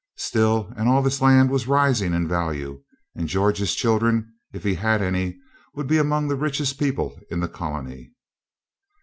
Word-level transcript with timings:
Still, 0.17 0.73
and 0.75 0.89
all 0.89 1.03
this 1.03 1.21
land 1.21 1.51
was 1.51 1.67
rising 1.67 2.15
in 2.15 2.27
value, 2.27 2.81
and 3.13 3.27
George's 3.27 3.75
children, 3.75 4.33
if 4.51 4.63
he 4.63 4.73
had 4.73 4.99
any, 4.99 5.37
would 5.75 5.85
be 5.85 5.99
among 5.99 6.27
the 6.27 6.35
richest 6.35 6.79
people 6.79 7.19
in 7.29 7.39
the 7.39 7.47
colony. 7.47 8.11